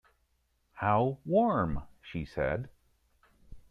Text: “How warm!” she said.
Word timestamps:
“How 0.71 1.19
warm!” 1.25 1.83
she 2.01 2.25
said. 2.25 2.71